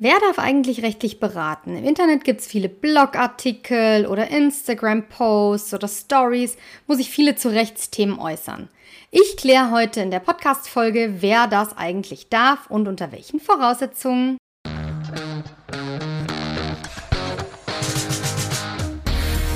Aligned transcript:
Wer 0.00 0.14
darf 0.20 0.38
eigentlich 0.38 0.84
rechtlich 0.84 1.18
beraten? 1.18 1.76
Im 1.76 1.82
Internet 1.82 2.22
gibt 2.22 2.40
es 2.40 2.46
viele 2.46 2.68
Blogartikel 2.68 4.06
oder 4.06 4.30
Instagram-Posts 4.30 5.74
oder 5.74 5.88
Stories, 5.88 6.56
wo 6.86 6.94
sich 6.94 7.10
viele 7.10 7.34
zu 7.34 7.48
Rechtsthemen 7.48 8.16
äußern. 8.20 8.68
Ich 9.10 9.36
kläre 9.36 9.72
heute 9.72 10.00
in 10.00 10.12
der 10.12 10.20
Podcast-Folge, 10.20 11.16
wer 11.18 11.48
das 11.48 11.76
eigentlich 11.76 12.28
darf 12.28 12.70
und 12.70 12.86
unter 12.86 13.10
welchen 13.10 13.40
Voraussetzungen. 13.40 14.38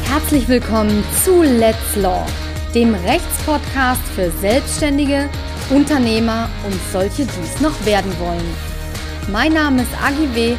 Herzlich 0.09 0.49
willkommen 0.49 1.05
zu 1.25 1.41
Let's 1.43 1.95
Law, 1.95 2.27
dem 2.75 2.97
Rechtspodcast 2.97 4.03
für 4.17 4.29
Selbstständige, 4.41 5.31
Unternehmer 5.71 6.49
und 6.67 6.81
solche, 6.93 7.27
die 7.27 7.41
es 7.45 7.61
noch 7.61 7.87
werden 7.87 8.13
wollen. 8.19 8.72
Mein 9.31 9.53
Name 9.53 9.83
ist 9.83 9.93
Agi 10.03 10.35
W. 10.35 10.57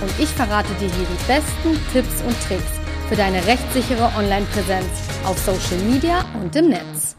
und 0.00 0.20
ich 0.20 0.28
verrate 0.28 0.68
dir 0.74 0.88
hier 0.88 1.06
die 1.06 1.26
besten 1.26 1.92
Tipps 1.92 2.22
und 2.22 2.36
Tricks 2.46 2.78
für 3.08 3.16
deine 3.16 3.44
rechtssichere 3.44 4.10
Online-Präsenz 4.16 4.86
auf 5.24 5.36
Social 5.38 5.82
Media 5.84 6.24
und 6.40 6.54
im 6.54 6.68
Netz. 6.68 7.16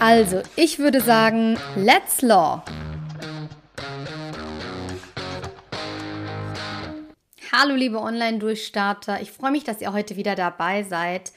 Also, 0.00 0.42
ich 0.56 0.78
würde 0.78 1.02
sagen, 1.02 1.58
let's 1.76 2.22
law! 2.22 2.64
Hallo 7.52 7.74
liebe 7.74 8.00
Online-Durchstarter, 8.00 9.20
ich 9.20 9.30
freue 9.30 9.52
mich, 9.52 9.64
dass 9.64 9.80
ihr 9.80 9.92
heute 9.92 10.16
wieder 10.16 10.34
dabei 10.34 10.82
seid. 10.82 11.32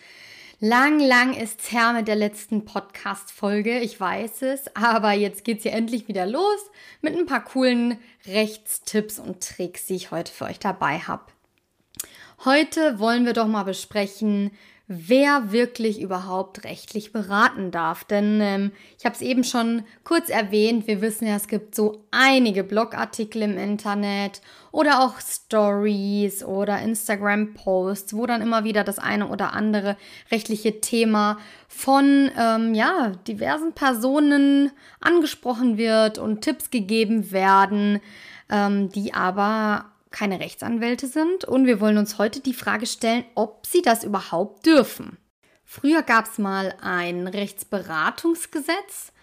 Lang, 0.62 1.00
lang 1.00 1.36
ist's 1.36 1.72
her 1.72 1.94
mit 1.94 2.10
der 2.10 2.18
letzten 2.18 2.66
Podcast-Folge, 2.66 3.80
ich 3.80 3.98
weiß 3.98 4.42
es, 4.42 4.76
aber 4.76 5.14
jetzt 5.14 5.46
geht's 5.46 5.64
hier 5.64 5.72
endlich 5.72 6.10
wieder 6.10 6.26
los 6.26 6.60
mit 7.02 7.16
ein 7.16 7.26
paar 7.26 7.46
coolen 7.46 7.98
Rechtstipps 8.28 9.20
und 9.20 9.42
Tricks, 9.42 9.86
die 9.86 9.96
ich 9.96 10.12
heute 10.12 10.34
für 10.34 10.44
euch 10.44 10.60
dabei 10.60 11.00
habe. 11.00 11.24
Heute 12.46 13.00
wollen 13.00 13.26
wir 13.26 13.34
doch 13.34 13.48
mal 13.48 13.64
besprechen, 13.64 14.52
wer 14.88 15.52
wirklich 15.52 16.02
überhaupt 16.02 16.64
rechtlich 16.64 17.12
beraten 17.12 17.70
darf. 17.70 18.06
Denn 18.06 18.40
ähm, 18.42 18.72
ich 18.98 19.04
habe 19.04 19.14
es 19.14 19.22
eben 19.22 19.44
schon 19.44 19.84
kurz 20.06 20.30
erwähnt, 20.30 20.88
wir 20.88 21.02
wissen 21.02 21.28
ja, 21.28 21.36
es 21.36 21.50
gibt 21.50 21.76
so 21.76 22.06
einige 22.12 22.64
Blogartikel 22.64 23.42
im 23.42 23.58
Internet 23.58 24.42
oder 24.72 25.02
auch 25.02 25.20
Stories 25.20 26.42
oder 26.44 26.80
Instagram-Posts, 26.80 28.16
wo 28.16 28.26
dann 28.26 28.42
immer 28.42 28.64
wieder 28.64 28.86
das 28.86 29.00
eine 29.00 29.28
oder 29.28 29.54
andere 29.54 29.98
rechtliche 30.32 30.80
Thema 30.80 31.38
von 31.68 32.32
ähm, 32.40 32.74
ja, 32.74 33.12
diversen 33.28 33.74
Personen 33.74 34.72
angesprochen 35.02 35.78
wird 35.78 36.18
und 36.18 36.40
Tipps 36.42 36.72
gegeben 36.72 37.32
werden, 37.32 38.00
ähm, 38.50 38.90
die 38.90 39.14
aber 39.14 39.92
keine 40.12 40.40
Rechtsanwälte 40.40 41.08
sind 41.08 41.46
und 41.46 41.66
wir 41.66 41.80
wollen 41.80 41.98
uns 41.98 42.18
heute 42.18 42.40
die 42.40 42.54
Frage 42.54 42.86
stellen, 42.86 43.26
ob 43.36 43.66
sie 43.66 43.82
das 43.82 44.04
überhaupt 44.04 44.66
dürfen. 44.66 45.18
Früher 45.64 46.02
gab 46.02 46.26
es 46.26 46.40
mal 46.40 46.74
ein 46.82 47.28
Rechtsberatungsgesetz. 47.28 49.14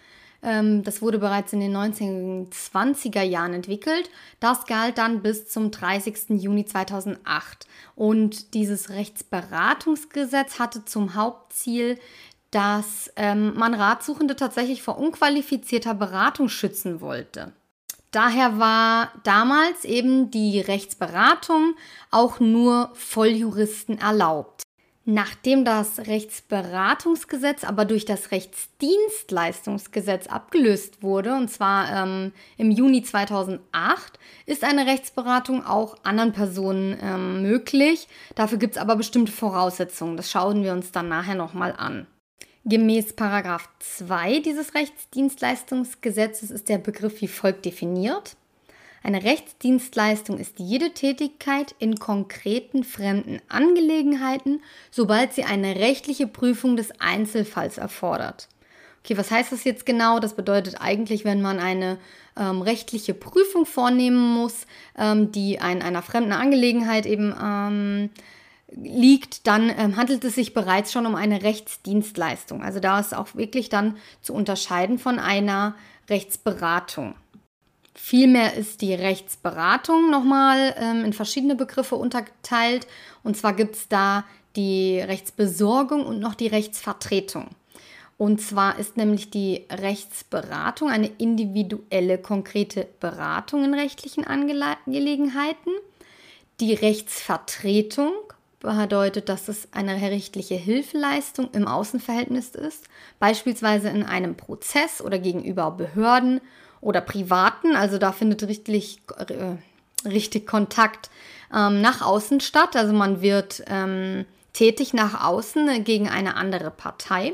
Ähm, 0.41 0.83
das 0.83 1.01
wurde 1.01 1.19
bereits 1.19 1.51
in 1.51 1.59
den 1.59 1.75
1920er 1.75 3.21
Jahren 3.21 3.53
entwickelt. 3.53 4.09
Das 4.39 4.65
galt 4.65 4.97
dann 4.97 5.21
bis 5.21 5.49
zum 5.49 5.71
30. 5.71 6.41
Juni 6.41 6.65
2008. 6.65 7.67
Und 7.95 8.53
dieses 8.53 8.91
Rechtsberatungsgesetz 8.91 10.57
hatte 10.57 10.85
zum 10.85 11.15
Hauptziel, 11.15 11.99
dass 12.51 13.11
ähm, 13.17 13.53
man 13.55 13.73
Ratsuchende 13.73 14.37
tatsächlich 14.37 14.81
vor 14.81 14.97
unqualifizierter 14.97 15.93
Beratung 15.93 16.47
schützen 16.47 17.01
wollte. 17.01 17.51
Daher 18.11 18.57
war 18.57 19.11
damals 19.23 19.83
eben 19.83 20.31
die 20.31 20.59
Rechtsberatung 20.59 21.75
auch 22.09 22.39
nur 22.39 22.91
Volljuristen 22.93 23.99
erlaubt. 23.99 24.63
Nachdem 25.09 25.63
das 25.63 25.99
Rechtsberatungsgesetz 25.99 27.63
aber 27.63 27.85
durch 27.85 28.03
das 28.03 28.31
Rechtsdienstleistungsgesetz 28.31 30.27
abgelöst 30.27 31.01
wurde, 31.01 31.33
und 31.33 31.49
zwar 31.49 31.89
ähm, 31.89 32.33
im 32.57 32.71
Juni 32.71 33.03
2008, 33.03 34.19
ist 34.45 34.65
eine 34.65 34.85
Rechtsberatung 34.85 35.65
auch 35.65 35.95
anderen 36.03 36.33
Personen 36.33 36.97
ähm, 37.01 37.41
möglich. 37.41 38.09
Dafür 38.35 38.57
gibt 38.57 38.75
es 38.75 38.81
aber 38.81 38.97
bestimmte 38.97 39.31
Voraussetzungen. 39.31 40.17
Das 40.17 40.29
schauen 40.29 40.61
wir 40.63 40.73
uns 40.73 40.91
dann 40.91 41.07
nachher 41.07 41.35
nochmal 41.35 41.73
an. 41.77 42.05
Gemäß 42.69 43.13
Paragraph 43.13 43.69
2 43.79 44.39
dieses 44.39 44.73
Rechtsdienstleistungsgesetzes 44.73 46.51
ist 46.51 46.67
der 46.67 46.79
Begriff 46.79 47.21
wie 47.21 47.29
folgt 47.29 47.63
definiert. 47.63 48.35
Eine 49.01 49.23
Rechtsdienstleistung 49.23 50.37
ist 50.37 50.59
jede 50.59 50.91
Tätigkeit 50.91 51.75
in 51.79 51.95
konkreten 51.95 52.83
fremden 52.83 53.39
Angelegenheiten, 53.47 54.61
sobald 54.91 55.31
sie 55.31 55.45
eine 55.45 55.77
rechtliche 55.77 56.27
Prüfung 56.27 56.75
des 56.75 56.91
Einzelfalls 56.99 57.77
erfordert. 57.77 58.49
Okay, 59.01 59.17
was 59.17 59.31
heißt 59.31 59.53
das 59.53 59.63
jetzt 59.63 59.85
genau? 59.85 60.19
Das 60.19 60.35
bedeutet 60.35 60.81
eigentlich, 60.81 61.23
wenn 61.23 61.41
man 61.41 61.59
eine 61.59 61.97
ähm, 62.37 62.61
rechtliche 62.61 63.13
Prüfung 63.13 63.65
vornehmen 63.65 64.33
muss, 64.33 64.67
ähm, 64.97 65.31
die 65.31 65.53
in 65.53 65.81
einer 65.81 66.01
fremden 66.01 66.33
Angelegenheit 66.33 67.05
eben 67.05 67.33
ähm, 67.41 68.09
liegt, 68.71 69.47
dann 69.47 69.69
ähm, 69.69 69.95
handelt 69.95 70.23
es 70.23 70.35
sich 70.35 70.53
bereits 70.53 70.91
schon 70.91 71.05
um 71.05 71.15
eine 71.15 71.43
Rechtsdienstleistung. 71.43 72.61
Also 72.61 72.79
da 72.79 72.99
ist 72.99 73.15
auch 73.15 73.35
wirklich 73.35 73.69
dann 73.69 73.97
zu 74.21 74.33
unterscheiden 74.33 74.99
von 74.99 75.19
einer 75.19 75.75
Rechtsberatung. 76.09 77.15
Vielmehr 77.95 78.53
ist 78.53 78.81
die 78.81 78.93
Rechtsberatung 78.93 80.11
nochmal 80.11 80.75
ähm, 80.77 81.03
in 81.03 81.13
verschiedene 81.13 81.55
Begriffe 81.55 81.95
unterteilt. 81.95 82.87
Und 83.23 83.35
zwar 83.37 83.53
gibt 83.53 83.75
es 83.75 83.87
da 83.87 84.23
die 84.55 84.99
Rechtsbesorgung 84.99 86.05
und 86.05 86.19
noch 86.19 86.35
die 86.35 86.47
Rechtsvertretung. 86.47 87.47
Und 88.17 88.41
zwar 88.41 88.79
ist 88.79 88.97
nämlich 88.97 89.29
die 89.29 89.65
Rechtsberatung 89.71 90.89
eine 90.89 91.07
individuelle, 91.07 92.17
konkrete 92.17 92.87
Beratung 92.99 93.63
in 93.63 93.73
rechtlichen 93.73 94.25
Angelegenheiten. 94.25 95.71
Die 96.59 96.73
Rechtsvertretung 96.73 98.13
bedeutet, 98.59 99.29
dass 99.29 99.47
es 99.47 99.67
eine 99.71 100.01
rechtliche 100.01 100.55
Hilfeleistung 100.55 101.49
im 101.51 101.67
Außenverhältnis 101.67 102.49
ist, 102.49 102.85
beispielsweise 103.19 103.89
in 103.89 104.03
einem 104.03 104.35
Prozess 104.35 105.01
oder 105.01 105.19
gegenüber 105.19 105.71
Behörden 105.71 106.41
oder 106.81 107.01
Privaten. 107.01 107.75
Also 107.75 107.97
da 107.97 108.11
findet 108.11 108.43
richtig, 108.43 109.01
äh, 109.17 110.07
richtig 110.07 110.47
Kontakt 110.47 111.09
ähm, 111.53 111.81
nach 111.81 112.01
außen 112.01 112.39
statt. 112.39 112.75
Also 112.75 112.93
man 112.93 113.21
wird 113.21 113.63
ähm, 113.67 114.25
tätig 114.53 114.93
nach 114.93 115.23
außen 115.25 115.83
gegen 115.83 116.09
eine 116.09 116.35
andere 116.35 116.71
Partei. 116.71 117.33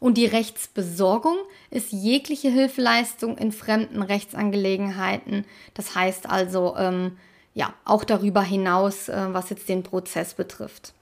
Und 0.00 0.16
die 0.16 0.26
Rechtsbesorgung 0.26 1.36
ist 1.70 1.90
jegliche 1.90 2.50
Hilfeleistung 2.50 3.36
in 3.36 3.50
fremden 3.50 4.02
Rechtsangelegenheiten. 4.02 5.44
Das 5.74 5.94
heißt 5.94 6.28
also 6.28 6.76
ähm, 6.76 7.16
ja, 7.58 7.74
auch 7.84 8.04
darüber 8.04 8.40
hinaus, 8.40 9.08
äh, 9.08 9.26
was 9.32 9.50
jetzt 9.50 9.68
den 9.68 9.82
Prozess 9.82 10.34
betrifft. 10.34 10.94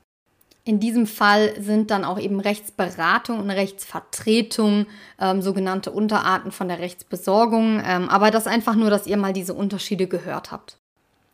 In 0.65 0.81
diesem 0.81 1.07
Fall 1.07 1.53
sind 1.61 1.91
dann 1.91 2.03
auch 2.03 2.19
eben 2.19 2.41
Rechtsberatung 2.41 3.39
und 3.39 3.51
Rechtsvertretung 3.51 4.87
ähm, 5.21 5.43
sogenannte 5.43 5.91
Unterarten 5.91 6.53
von 6.53 6.69
der 6.69 6.79
Rechtsbesorgung. 6.79 7.83
Ähm, 7.85 8.09
aber 8.09 8.31
das 8.31 8.47
einfach 8.47 8.75
nur, 8.75 8.89
dass 8.89 9.07
ihr 9.07 9.19
mal 9.19 9.35
diese 9.35 9.53
Unterschiede 9.53 10.07
gehört 10.07 10.51
habt. 10.51 10.79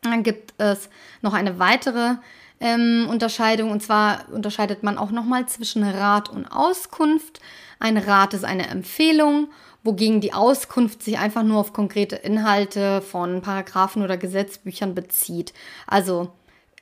Dann 0.03 0.25
gibt 0.25 0.55
es 0.59 0.91
noch 1.23 1.35
eine 1.35 1.61
weitere 1.61 2.17
ähm, 2.59 3.07
Unterscheidung 3.09 3.71
und 3.71 3.81
zwar 3.81 4.25
unterscheidet 4.33 4.83
man 4.83 4.99
auch 4.99 5.13
nochmal 5.13 5.47
zwischen 5.47 5.85
Rat 5.85 6.31
und 6.31 6.47
Auskunft. 6.47 7.41
Ein 7.79 7.97
Rat 7.97 8.35
ist 8.35 8.45
eine 8.45 8.67
Empfehlung 8.67 9.49
wogegen 9.85 10.21
die 10.21 10.33
Auskunft 10.33 11.03
sich 11.03 11.19
einfach 11.19 11.43
nur 11.43 11.59
auf 11.59 11.73
konkrete 11.73 12.17
Inhalte 12.17 13.03
von 13.03 13.43
Paragraphen 13.43 14.03
oder 14.03 14.17
Gesetzbüchern 14.17 14.95
bezieht. 14.95 15.53
Also 15.87 16.31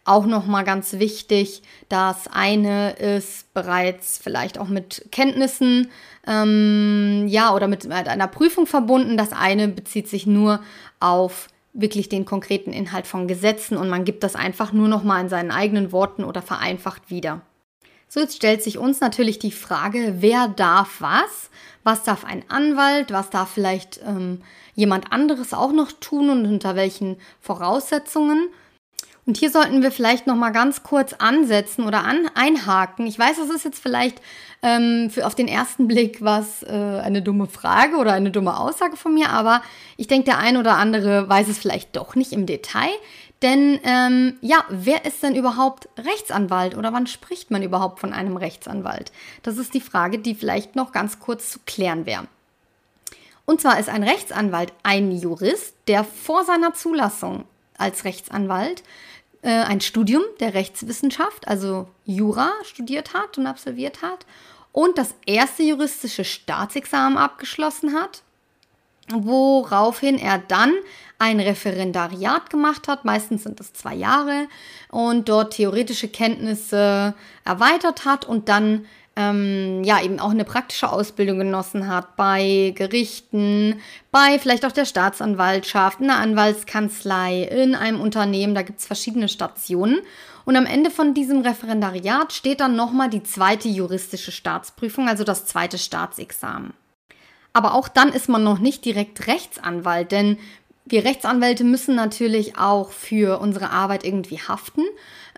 auch 0.04 0.26
nochmal 0.26 0.64
ganz 0.64 0.94
wichtig, 0.94 1.62
das 1.88 2.26
eine 2.26 2.92
ist 2.92 3.52
bereits 3.54 4.18
vielleicht 4.18 4.58
auch 4.58 4.68
mit 4.68 5.06
Kenntnissen, 5.12 5.90
ähm, 6.26 7.26
ja, 7.28 7.54
oder 7.54 7.68
mit, 7.68 7.84
mit 7.84 8.08
einer 8.08 8.26
Prüfung 8.26 8.66
verbunden. 8.66 9.16
Das 9.16 9.32
eine 9.32 9.68
bezieht 9.68 10.08
sich 10.08 10.26
nur 10.26 10.60
auf 11.00 11.48
wirklich 11.72 12.08
den 12.08 12.24
konkreten 12.24 12.72
Inhalt 12.72 13.06
von 13.06 13.28
Gesetzen 13.28 13.76
und 13.76 13.88
man 13.88 14.04
gibt 14.04 14.24
das 14.24 14.34
einfach 14.34 14.72
nur 14.72 14.88
nochmal 14.88 15.22
in 15.22 15.28
seinen 15.28 15.50
eigenen 15.50 15.92
Worten 15.92 16.24
oder 16.24 16.42
vereinfacht 16.42 17.10
wieder. 17.10 17.42
So, 18.12 18.18
jetzt 18.18 18.34
stellt 18.34 18.60
sich 18.60 18.76
uns 18.76 19.00
natürlich 19.00 19.38
die 19.38 19.52
Frage, 19.52 20.16
wer 20.18 20.48
darf 20.48 21.00
was? 21.00 21.48
Was 21.84 22.02
darf 22.02 22.24
ein 22.24 22.42
Anwalt? 22.48 23.12
Was 23.12 23.30
darf 23.30 23.50
vielleicht 23.50 24.00
ähm, 24.04 24.42
jemand 24.74 25.12
anderes 25.12 25.54
auch 25.54 25.70
noch 25.70 25.92
tun 25.92 26.28
und 26.28 26.44
unter 26.44 26.74
welchen 26.74 27.18
Voraussetzungen? 27.40 28.48
Und 29.26 29.36
hier 29.36 29.50
sollten 29.50 29.80
wir 29.80 29.92
vielleicht 29.92 30.26
noch 30.26 30.34
mal 30.34 30.50
ganz 30.50 30.82
kurz 30.82 31.12
ansetzen 31.12 31.86
oder 31.86 32.02
an, 32.02 32.28
einhaken. 32.34 33.06
Ich 33.06 33.16
weiß, 33.16 33.36
das 33.36 33.48
ist 33.48 33.64
jetzt 33.64 33.80
vielleicht 33.80 34.20
ähm, 34.62 35.08
für 35.08 35.24
auf 35.24 35.36
den 35.36 35.46
ersten 35.46 35.86
Blick 35.86 36.20
was 36.20 36.64
äh, 36.64 36.68
eine 36.68 37.22
dumme 37.22 37.46
Frage 37.46 37.96
oder 37.96 38.12
eine 38.12 38.32
dumme 38.32 38.58
Aussage 38.58 38.96
von 38.96 39.14
mir, 39.14 39.28
aber 39.28 39.62
ich 39.96 40.08
denke, 40.08 40.24
der 40.24 40.38
ein 40.38 40.56
oder 40.56 40.78
andere 40.78 41.28
weiß 41.28 41.46
es 41.46 41.58
vielleicht 41.58 41.94
doch 41.94 42.16
nicht 42.16 42.32
im 42.32 42.46
Detail. 42.46 42.90
Denn 43.42 43.80
ähm, 43.84 44.36
ja, 44.42 44.64
wer 44.68 45.06
ist 45.06 45.22
denn 45.22 45.34
überhaupt 45.34 45.88
Rechtsanwalt 45.98 46.76
oder 46.76 46.92
wann 46.92 47.06
spricht 47.06 47.50
man 47.50 47.62
überhaupt 47.62 47.98
von 47.98 48.12
einem 48.12 48.36
Rechtsanwalt? 48.36 49.12
Das 49.42 49.56
ist 49.56 49.72
die 49.72 49.80
Frage, 49.80 50.18
die 50.18 50.34
vielleicht 50.34 50.76
noch 50.76 50.92
ganz 50.92 51.20
kurz 51.20 51.50
zu 51.50 51.58
klären 51.64 52.04
wäre. 52.04 52.26
Und 53.46 53.60
zwar 53.60 53.80
ist 53.80 53.88
ein 53.88 54.02
Rechtsanwalt 54.02 54.72
ein 54.82 55.10
Jurist, 55.10 55.74
der 55.88 56.04
vor 56.04 56.44
seiner 56.44 56.74
Zulassung 56.74 57.44
als 57.78 58.04
Rechtsanwalt 58.04 58.82
äh, 59.42 59.48
ein 59.50 59.80
Studium 59.80 60.22
der 60.38 60.52
Rechtswissenschaft, 60.52 61.48
also 61.48 61.88
Jura, 62.04 62.50
studiert 62.62 63.14
hat 63.14 63.38
und 63.38 63.46
absolviert 63.46 64.02
hat 64.02 64.26
und 64.72 64.98
das 64.98 65.14
erste 65.26 65.62
juristische 65.62 66.24
Staatsexamen 66.24 67.18
abgeschlossen 67.18 67.94
hat, 67.94 68.22
woraufhin 69.12 70.18
er 70.18 70.38
dann 70.38 70.72
ein 71.18 71.38
Referendariat 71.38 72.48
gemacht 72.48 72.88
hat, 72.88 73.04
meistens 73.04 73.42
sind 73.42 73.60
es 73.60 73.72
zwei 73.74 73.94
Jahre, 73.94 74.48
und 74.90 75.28
dort 75.28 75.54
theoretische 75.54 76.08
Kenntnisse 76.08 77.14
erweitert 77.44 78.06
hat 78.06 78.24
und 78.24 78.48
dann 78.48 78.86
ähm, 79.16 79.84
ja 79.84 80.00
eben 80.02 80.18
auch 80.18 80.30
eine 80.30 80.44
praktische 80.44 80.90
Ausbildung 80.90 81.38
genossen 81.38 81.88
hat 81.88 82.16
bei 82.16 82.72
Gerichten, 82.74 83.80
bei 84.10 84.38
vielleicht 84.38 84.64
auch 84.64 84.72
der 84.72 84.86
Staatsanwaltschaft, 84.86 86.00
in 86.00 86.06
der 86.06 86.16
Anwaltskanzlei, 86.16 87.42
in 87.42 87.74
einem 87.74 88.00
Unternehmen. 88.00 88.54
Da 88.54 88.62
gibt 88.62 88.80
es 88.80 88.86
verschiedene 88.86 89.28
Stationen. 89.28 90.00
Und 90.44 90.56
am 90.56 90.66
Ende 90.66 90.90
von 90.90 91.12
diesem 91.12 91.42
Referendariat 91.42 92.32
steht 92.32 92.60
dann 92.60 92.76
nochmal 92.76 93.10
die 93.10 93.22
zweite 93.22 93.68
juristische 93.68 94.32
Staatsprüfung, 94.32 95.06
also 95.08 95.22
das 95.22 95.44
zweite 95.44 95.76
Staatsexamen. 95.76 96.72
Aber 97.52 97.74
auch 97.74 97.88
dann 97.88 98.10
ist 98.10 98.28
man 98.28 98.44
noch 98.44 98.58
nicht 98.58 98.84
direkt 98.84 99.26
Rechtsanwalt, 99.26 100.12
denn 100.12 100.38
wir 100.84 101.04
Rechtsanwälte 101.04 101.64
müssen 101.64 101.94
natürlich 101.94 102.56
auch 102.58 102.90
für 102.90 103.40
unsere 103.40 103.70
Arbeit 103.70 104.04
irgendwie 104.04 104.38
haften 104.38 104.82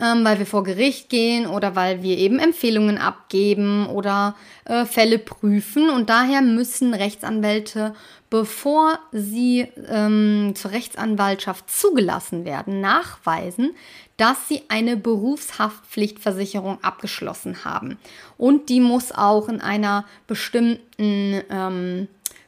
ähm, 0.00 0.25
weil 0.25 0.38
wir 0.38 0.47
vor 0.47 0.64
Gericht 0.64 1.09
gehen 1.09 1.47
oder 1.47 1.76
weil 1.76 2.03
wir 2.03 2.19
eben 2.19 2.38
Empfehlungen 2.38 2.99
abgeben 2.99 3.87
oder 3.87 4.35
äh, 4.64 4.85
Fälle 4.85 5.19
prüfen. 5.19 5.91
Und 5.91 6.11
daher 6.11 6.43
müssen 6.43 6.94
Rechtsanwälte, 6.94 7.94
bevor 8.31 8.99
sie 9.12 9.69
ähm, 9.88 10.55
zur 10.55 10.73
Rechtsanwaltschaft 10.73 11.70
zugelassen 11.70 12.44
werden, 12.44 12.81
nachweisen, 12.81 13.75
dass 14.22 14.46
sie 14.46 14.62
eine 14.69 14.96
Berufshaftpflichtversicherung 14.96 16.78
abgeschlossen 16.84 17.64
haben. 17.64 17.98
Und 18.38 18.69
die 18.69 18.78
muss 18.78 19.10
auch 19.10 19.48
in 19.48 19.60
einer 19.60 20.04
bestimmten 20.28 21.42
ähm, 21.50 22.06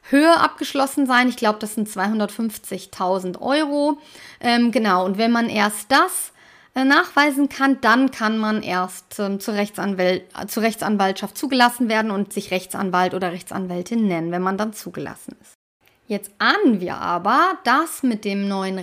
Höhe 0.09 0.39
abgeschlossen 0.39 1.07
sein. 1.07 1.29
Ich 1.29 1.37
glaube, 1.37 1.59
das 1.59 1.75
sind 1.75 1.89
250.000 1.89 3.41
Euro. 3.41 3.99
Ähm, 4.39 4.71
genau, 4.71 5.05
und 5.05 5.19
wenn 5.19 5.33
man 5.33 5.49
erst 5.49 5.91
das 5.91 6.33
äh, 6.77 6.85
nachweisen 6.85 7.49
kann, 7.49 7.81
dann 7.81 8.13
kann 8.13 8.39
man 8.39 8.63
erst 8.63 9.19
ähm, 9.19 9.41
zur, 9.41 9.55
Rechtsanwalt, 9.55 10.27
zur 10.47 10.63
Rechtsanwaltschaft 10.63 11.37
zugelassen 11.37 11.89
werden 11.89 12.13
und 12.13 12.33
sich 12.33 12.53
Rechtsanwalt 12.53 13.15
oder 13.15 13.33
Rechtsanwältin 13.33 14.07
nennen, 14.07 14.31
wenn 14.31 14.43
man 14.43 14.59
dann 14.59 14.75
zugelassen 14.75 15.35
ist. 15.41 15.55
Jetzt 16.07 16.31
ahnen 16.39 16.81
wir 16.81 16.99
aber, 16.99 17.59
dass 17.65 18.05
mit 18.05 18.25
dem 18.25 18.47
neuen 18.47 18.79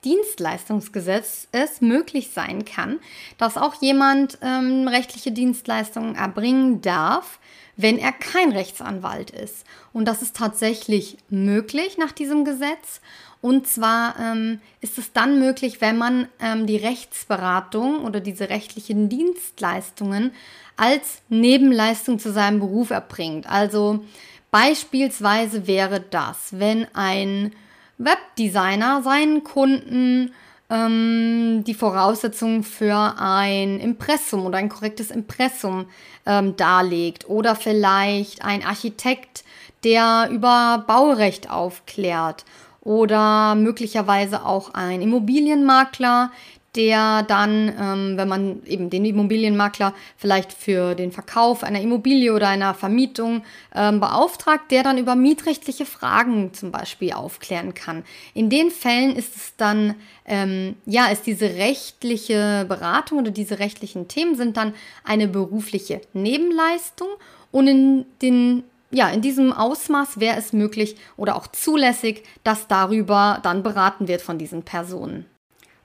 Rechtsdienstleistungsgesetz 0.00 1.48
es 1.52 1.80
möglich 1.80 2.30
sein 2.32 2.64
kann, 2.64 2.98
dass 3.36 3.56
auch 3.56 3.74
jemand 3.82 4.38
ähm, 4.40 4.88
rechtliche 4.88 5.30
Dienstleistungen 5.30 6.14
erbringen 6.14 6.80
darf, 6.80 7.38
wenn 7.76 7.98
er 7.98 8.12
kein 8.12 8.52
Rechtsanwalt 8.52 9.30
ist. 9.30 9.64
Und 9.92 10.06
das 10.06 10.22
ist 10.22 10.36
tatsächlich 10.36 11.18
möglich 11.28 11.98
nach 11.98 12.12
diesem 12.12 12.44
Gesetz. 12.44 13.00
Und 13.42 13.66
zwar 13.66 14.18
ähm, 14.18 14.60
ist 14.80 14.98
es 14.98 15.12
dann 15.12 15.38
möglich, 15.38 15.80
wenn 15.80 15.98
man 15.98 16.28
ähm, 16.40 16.66
die 16.66 16.76
Rechtsberatung 16.76 18.04
oder 18.04 18.20
diese 18.20 18.48
rechtlichen 18.48 19.08
Dienstleistungen 19.08 20.32
als 20.76 21.20
Nebenleistung 21.28 22.18
zu 22.18 22.32
seinem 22.32 22.60
Beruf 22.60 22.90
erbringt. 22.90 23.46
Also 23.48 24.04
beispielsweise 24.50 25.66
wäre 25.66 26.00
das, 26.00 26.58
wenn 26.58 26.86
ein 26.94 27.52
Webdesigner 28.00 29.02
seinen 29.02 29.44
Kunden 29.44 30.32
ähm, 30.70 31.64
die 31.66 31.74
Voraussetzungen 31.74 32.62
für 32.62 33.14
ein 33.18 33.78
Impressum 33.78 34.46
oder 34.46 34.58
ein 34.58 34.68
korrektes 34.68 35.10
Impressum 35.10 35.86
ähm, 36.24 36.56
darlegt 36.56 37.28
oder 37.28 37.54
vielleicht 37.54 38.42
ein 38.44 38.64
Architekt, 38.64 39.44
der 39.84 40.28
über 40.30 40.84
Baurecht 40.86 41.50
aufklärt 41.50 42.44
oder 42.80 43.54
möglicherweise 43.54 44.44
auch 44.44 44.72
ein 44.72 45.02
Immobilienmakler, 45.02 46.30
der 46.76 47.24
dann, 47.24 47.72
ähm, 47.78 48.16
wenn 48.16 48.28
man 48.28 48.62
eben 48.64 48.90
den 48.90 49.04
Immobilienmakler 49.04 49.92
vielleicht 50.16 50.52
für 50.52 50.94
den 50.94 51.10
Verkauf 51.10 51.64
einer 51.64 51.80
Immobilie 51.80 52.32
oder 52.32 52.48
einer 52.48 52.74
Vermietung 52.74 53.42
ähm, 53.74 53.98
beauftragt, 53.98 54.70
der 54.70 54.82
dann 54.82 54.98
über 54.98 55.16
mietrechtliche 55.16 55.84
Fragen 55.84 56.54
zum 56.54 56.70
Beispiel 56.70 57.12
aufklären 57.12 57.74
kann. 57.74 58.04
In 58.34 58.50
den 58.50 58.70
Fällen 58.70 59.16
ist 59.16 59.36
es 59.36 59.56
dann, 59.56 59.96
ähm, 60.24 60.76
ja, 60.86 61.06
ist 61.06 61.26
diese 61.26 61.56
rechtliche 61.56 62.64
Beratung 62.68 63.18
oder 63.18 63.30
diese 63.32 63.58
rechtlichen 63.58 64.06
Themen 64.06 64.36
sind 64.36 64.56
dann 64.56 64.74
eine 65.02 65.26
berufliche 65.26 66.00
Nebenleistung 66.12 67.08
und 67.50 67.66
in 67.66 68.06
den 68.22 68.64
ja, 68.92 69.08
in 69.08 69.22
diesem 69.22 69.52
Ausmaß 69.52 70.18
wäre 70.18 70.36
es 70.36 70.52
möglich 70.52 70.96
oder 71.16 71.36
auch 71.36 71.46
zulässig, 71.46 72.24
dass 72.42 72.66
darüber 72.66 73.38
dann 73.44 73.62
beraten 73.62 74.08
wird 74.08 74.20
von 74.20 74.36
diesen 74.36 74.64
Personen. 74.64 75.26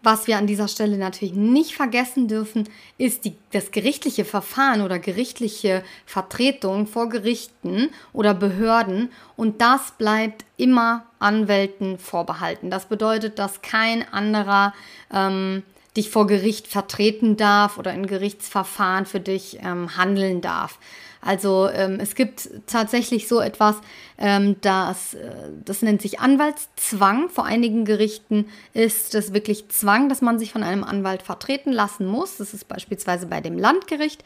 Was 0.05 0.27
wir 0.27 0.37
an 0.37 0.45
dieser 0.45 0.67
Stelle 0.67 0.99
natürlich 0.99 1.33
nicht 1.33 1.75
vergessen 1.75 2.27
dürfen, 2.27 2.69
ist 2.99 3.25
die, 3.25 3.35
das 3.53 3.71
gerichtliche 3.71 4.23
Verfahren 4.23 4.81
oder 4.81 4.99
gerichtliche 4.99 5.83
Vertretung 6.05 6.85
vor 6.85 7.09
Gerichten 7.09 7.89
oder 8.13 8.35
Behörden. 8.35 9.11
Und 9.35 9.61
das 9.61 9.93
bleibt 9.97 10.45
immer 10.57 11.05
Anwälten 11.17 11.97
vorbehalten. 11.97 12.69
Das 12.69 12.85
bedeutet, 12.85 13.39
dass 13.39 13.63
kein 13.63 14.07
anderer 14.13 14.75
ähm, 15.11 15.63
dich 15.97 16.11
vor 16.11 16.27
Gericht 16.27 16.67
vertreten 16.67 17.35
darf 17.35 17.79
oder 17.79 17.91
in 17.91 18.05
Gerichtsverfahren 18.05 19.07
für 19.07 19.19
dich 19.19 19.57
ähm, 19.63 19.97
handeln 19.97 20.39
darf. 20.39 20.77
Also 21.25 21.69
ähm, 21.73 21.97
es 21.99 22.13
gibt 22.13 22.49
tatsächlich 22.67 23.27
so 23.27 23.41
etwas, 23.41 23.77
ähm, 24.19 24.57
das, 24.61 25.15
äh, 25.15 25.31
das 25.65 25.81
nennt 25.81 26.01
sich 26.01 26.19
Anwaltszwang. 26.19 27.29
Vor 27.29 27.45
einigen 27.45 27.83
Gerichten 27.83 28.45
ist 28.73 29.15
es 29.15 29.33
wirklich 29.33 29.67
Zwang, 29.69 30.07
dass 30.07 30.21
man 30.21 30.37
sich 30.37 30.51
von 30.51 30.61
einem 30.61 30.83
Anwalt 30.83 31.23
vertreten 31.23 31.71
lassen 31.71 32.05
muss. 32.05 32.37
Das 32.37 32.53
ist 32.53 32.67
beispielsweise 32.67 33.25
bei 33.25 33.41
dem 33.41 33.57
Landgericht. 33.57 34.23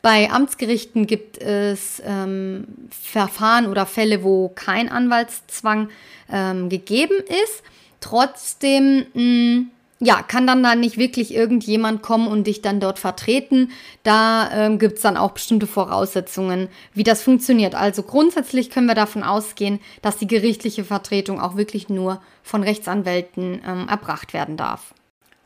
Bei 0.00 0.30
Amtsgerichten 0.30 1.06
gibt 1.06 1.38
es 1.38 2.00
ähm, 2.04 2.66
Verfahren 2.90 3.66
oder 3.66 3.84
Fälle, 3.84 4.22
wo 4.22 4.48
kein 4.48 4.88
Anwaltszwang 4.88 5.90
ähm, 6.30 6.68
gegeben 6.68 7.18
ist. 7.44 7.62
Trotzdem 8.00 9.06
mh, 9.12 9.14
hm, 9.14 9.70
ja, 10.04 10.20
kann 10.20 10.48
dann 10.48 10.64
da 10.64 10.74
nicht 10.74 10.98
wirklich 10.98 11.32
irgendjemand 11.32 12.02
kommen 12.02 12.26
und 12.26 12.48
dich 12.48 12.60
dann 12.60 12.80
dort 12.80 12.98
vertreten. 12.98 13.70
Da 14.02 14.50
ähm, 14.52 14.80
gibt 14.80 14.96
es 14.96 15.02
dann 15.02 15.16
auch 15.16 15.30
bestimmte 15.30 15.68
Voraussetzungen, 15.68 16.68
wie 16.92 17.04
das 17.04 17.22
funktioniert. 17.22 17.76
Also 17.76 18.02
grundsätzlich 18.02 18.70
können 18.70 18.88
wir 18.88 18.96
davon 18.96 19.22
ausgehen, 19.22 19.78
dass 20.02 20.16
die 20.16 20.26
gerichtliche 20.26 20.82
Vertretung 20.82 21.40
auch 21.40 21.56
wirklich 21.56 21.88
nur 21.88 22.20
von 22.42 22.64
Rechtsanwälten 22.64 23.62
ähm, 23.64 23.88
erbracht 23.88 24.34
werden 24.34 24.56
darf. 24.56 24.92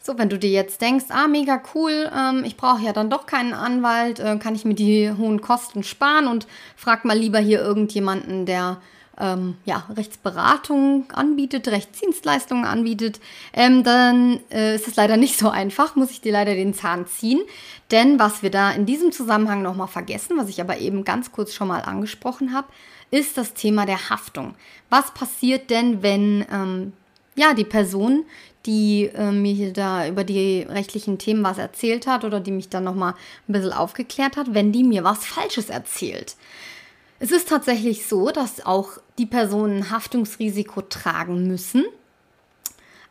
So, 0.02 0.16
wenn 0.16 0.30
du 0.30 0.38
dir 0.38 0.50
jetzt 0.50 0.80
denkst, 0.80 1.06
ah, 1.10 1.28
mega 1.28 1.60
cool, 1.75 2.10
ähm, 2.16 2.44
ich 2.46 2.56
brauche 2.56 2.82
ja 2.82 2.94
dann 2.94 3.10
doch 3.10 3.26
keinen 3.26 3.52
Anwalt, 3.52 4.20
äh, 4.20 4.38
kann 4.38 4.54
ich 4.54 4.64
mir 4.64 4.75
die 4.75 5.10
hohen 5.10 5.42
Kosten 5.42 5.82
sparen 5.82 6.28
und 6.28 6.46
frag 6.76 7.04
mal 7.04 7.18
lieber 7.18 7.40
hier 7.40 7.60
irgendjemanden, 7.60 8.46
der 8.46 8.80
ähm, 9.18 9.56
ja, 9.64 9.87
Rechtsberatung 9.94 11.11
anbietet, 11.12 11.68
Rechtsdienstleistungen 11.68 12.64
anbietet, 12.64 13.20
ähm, 13.52 13.82
dann 13.82 14.40
äh, 14.50 14.75
ist 14.75 14.88
es 14.88 14.96
leider 14.96 15.16
nicht 15.16 15.38
so 15.38 15.49
einfach, 15.49 15.96
muss 15.96 16.11
ich 16.11 16.20
dir 16.20 16.32
leider 16.32 16.54
den 16.54 16.75
Zahn 16.75 17.06
ziehen. 17.06 17.40
Denn 17.90 18.18
was 18.18 18.42
wir 18.42 18.50
da 18.50 18.70
in 18.73 18.87
diesem 18.87 19.12
Zusammenhang 19.12 19.62
nochmal 19.62 19.88
vergessen, 19.88 20.37
was 20.37 20.49
ich 20.49 20.61
aber 20.61 20.78
eben 20.78 21.04
ganz 21.04 21.32
kurz 21.32 21.54
schon 21.54 21.68
mal 21.68 21.80
angesprochen 21.80 22.52
habe, 22.52 22.68
ist 23.11 23.38
das 23.38 23.54
Thema 23.54 23.87
der 23.87 24.11
Haftung. 24.11 24.54
Was 24.90 25.14
passiert 25.14 25.70
denn, 25.70 26.02
wenn 26.02 26.44
ähm, 26.52 26.92
ja, 27.37 27.54
die 27.54 27.64
Person, 27.64 28.25
die 28.66 29.11
äh, 29.14 29.30
mir 29.30 29.73
da 29.73 30.08
über 30.08 30.25
die 30.25 30.62
rechtlichen 30.62 31.18
Themen 31.18 31.44
was 31.44 31.58
erzählt 31.58 32.06
hat 32.06 32.25
oder 32.25 32.40
die 32.40 32.50
mich 32.50 32.68
dann 32.68 32.85
nochmal 32.85 33.14
ein 33.49 33.52
bisschen 33.52 33.73
aufgeklärt 33.73 34.37
hat, 34.37 34.54
wenn 34.54 34.73
die 34.73 34.82
mir 34.82 35.04
was 35.04 35.25
Falsches 35.25 35.70
erzählt? 35.70 36.37
Es 37.18 37.30
ist 37.30 37.49
tatsächlich 37.49 38.06
so, 38.06 38.30
dass 38.30 38.64
auch 38.64 38.99
die 39.18 39.26
Personen 39.26 39.90
Haftungsrisiko 39.90 40.82
tragen 40.82 41.46
müssen, 41.46 41.85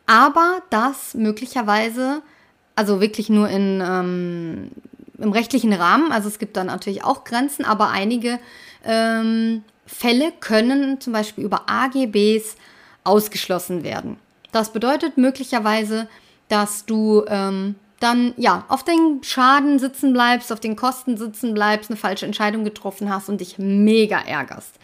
aber 0.06 0.62
dass 0.70 1.16
möglicherweise 1.16 2.22
also 2.76 3.02
wirklich 3.02 3.30
nur 3.30 3.50
in, 3.50 3.82
ähm, 3.84 4.72
im 5.18 5.32
rechtlichen 5.32 5.74
Rahmen. 5.74 6.12
Also 6.12 6.28
es 6.28 6.40
gibt 6.40 6.58
dann 6.58 6.68
natürlich 6.68 7.04
auch 7.04 7.24
Grenzen, 7.24 7.66
aber 7.66 7.90
einige 7.90 8.40
ähm, 8.84 9.64
Fälle 9.86 10.32
können 10.40 11.00
zum 11.00 11.14
Beispiel 11.14 11.44
über 11.44 11.64
AGBs 11.68 12.56
ausgeschlossen 13.04 13.84
werden. 13.84 14.18
Das 14.52 14.72
bedeutet 14.72 15.18
möglicherweise, 15.18 16.08
dass 16.50 16.86
du 16.86 17.24
ähm, 17.28 17.76
dann 18.00 18.34
ja 18.38 18.66
auf 18.68 18.84
den 18.84 19.22
Schaden 19.24 19.80
sitzen 19.80 20.14
bleibst, 20.14 20.52
auf 20.52 20.60
den 20.60 20.75
Kosten 20.75 21.18
sitzen 21.18 21.54
bleibst, 21.54 21.90
eine 21.90 21.98
falsche 21.98 22.25
Entscheidung 22.25 22.64
getroffen 22.64 23.14
hast 23.14 23.30
und 23.30 23.42
dich 23.42 23.58
mega 23.58 24.20
ärgerst. 24.20 24.80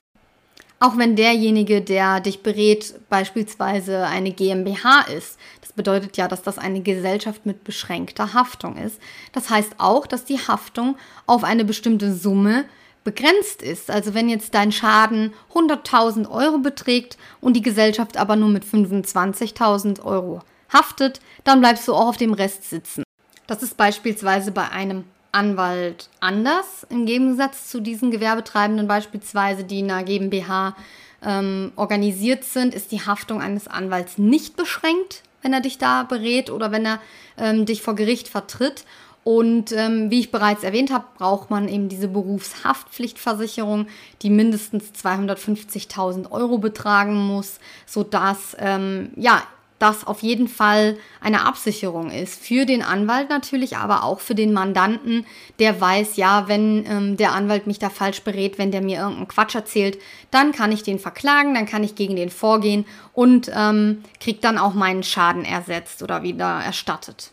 Auch 0.80 0.98
wenn 0.98 1.16
derjenige, 1.16 1.82
der 1.82 2.22
dich 2.22 2.42
berät, 2.42 2.96
beispielsweise 3.08 4.08
eine 4.08 4.32
GmbH 4.32 5.02
ist. 5.16 5.38
Das 5.62 5.74
bedeutet 5.74 6.18
ja, 6.18 6.28
dass 6.28 6.42
das 6.42 6.58
eine 6.58 6.82
Gesellschaft 6.82 7.46
mit 7.46 7.64
beschränkter 7.64 8.34
Haftung 8.34 8.78
ist. 8.78 9.00
Das 9.32 9.52
heißt 9.52 9.76
auch, 9.78 10.08
dass 10.08 10.26
die 10.26 10.40
Haftung 10.40 10.98
auf 11.28 11.44
eine 11.44 11.66
bestimmte 11.66 12.12
Summe 12.16 12.66
begrenzt 13.04 13.62
ist. 13.62 13.92
Also 13.92 14.16
wenn 14.16 14.28
jetzt 14.28 14.56
dein 14.56 14.72
Schaden 14.72 15.34
100.000 15.54 16.30
Euro 16.30 16.58
beträgt 16.58 17.18
und 17.42 17.54
die 17.54 17.62
Gesellschaft 17.62 18.18
aber 18.18 18.36
nur 18.36 18.50
mit 18.50 18.64
25.000 18.64 20.04
Euro 20.04 20.42
haftet, 20.72 21.20
dann 21.44 21.60
bleibst 21.60 21.88
du 21.88 21.94
auch 21.94 22.08
auf 22.08 22.18
dem 22.18 22.34
Rest 22.34 22.70
sitzen. 22.70 23.04
Das 23.48 23.64
ist 23.64 23.78
beispielsweise 23.78 24.52
bei 24.52 24.70
einem 24.70 25.04
Anwalt 25.32 26.10
anders, 26.20 26.86
im 26.90 27.06
Gegensatz 27.06 27.70
zu 27.70 27.80
diesen 27.80 28.12
Gewerbetreibenden 28.12 28.88
beispielsweise, 28.88 29.64
die 29.64 29.80
in 29.80 29.92
einer 29.92 30.04
GmbH 30.04 30.76
ähm, 31.24 31.72
organisiert 31.76 32.44
sind, 32.44 32.74
ist 32.74 32.92
die 32.92 33.06
Haftung 33.06 33.42
eines 33.42 33.68
Anwalts 33.68 34.18
nicht 34.18 34.56
beschränkt, 34.56 35.24
wenn 35.42 35.54
er 35.54 35.62
dich 35.62 35.78
da 35.78 36.04
berät 36.04 36.50
oder 36.50 36.72
wenn 36.72 36.86
er 36.86 37.00
ähm, 37.38 37.66
dich 37.66 37.82
vor 37.82 37.96
Gericht 37.96 38.28
vertritt. 38.28 38.86
Und 39.24 39.72
ähm, 39.72 40.10
wie 40.10 40.20
ich 40.20 40.32
bereits 40.32 40.64
erwähnt 40.64 40.92
habe, 40.92 41.06
braucht 41.18 41.52
man 41.52 41.68
eben 41.68 41.90
diese 41.90 42.08
Berufshaftpflichtversicherung, 42.08 43.88
die 44.24 44.32
mindestens 44.32 44.92
250.000 44.94 46.32
Euro 46.32 46.58
betragen 46.58 47.16
muss, 47.16 47.60
sodass 47.86 48.58
ähm, 48.60 49.12
ja 49.16 49.44
das 49.82 50.06
auf 50.06 50.22
jeden 50.22 50.48
Fall 50.48 50.98
eine 51.20 51.46
Absicherung 51.46 52.12
ist. 52.12 52.44
Für 52.44 52.66
den 52.66 52.84
Anwalt 52.84 53.30
natürlich, 53.30 53.78
aber 53.78 54.04
auch 54.04 54.20
für 54.20 54.36
den 54.36 54.54
Mandanten, 54.54 55.26
der 55.60 55.82
weiß, 55.82 56.18
ja, 56.18 56.48
wenn 56.48 56.86
ähm, 56.86 57.18
der 57.18 57.34
Anwalt 57.34 57.68
mich 57.68 57.80
da 57.80 57.90
falsch 57.90 58.22
berät, 58.22 58.58
wenn 58.58 58.72
der 58.72 58.82
mir 58.82 59.00
irgendeinen 59.00 59.28
Quatsch 59.28 59.56
erzählt, 59.56 59.98
dann 60.30 60.52
kann 60.52 60.72
ich 60.72 60.84
den 60.84 61.00
verklagen, 61.00 61.54
dann 61.54 61.66
kann 61.66 61.84
ich 61.84 61.96
gegen 61.96 62.16
den 62.16 62.30
vorgehen 62.30 62.86
und 63.14 63.52
ähm, 63.54 64.04
krieg 64.20 64.42
dann 64.42 64.58
auch 64.58 64.74
meinen 64.74 65.04
Schaden 65.04 65.46
ersetzt 65.46 66.04
oder 66.04 66.24
wieder 66.24 66.62
erstattet. 66.64 67.32